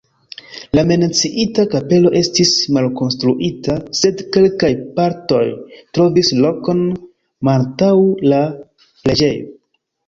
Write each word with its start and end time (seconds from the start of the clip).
La 0.77 0.83
menciita 0.91 1.65
kapelo 1.73 2.11
estis 2.21 2.53
malkonstruita, 2.79 3.77
sed 4.01 4.25
kelkaj 4.37 4.73
partoj 4.99 5.45
trovis 5.77 6.33
lokon 6.43 6.85
malantaŭ 7.51 7.93
la 8.35 8.45
preĝejo. 9.07 9.57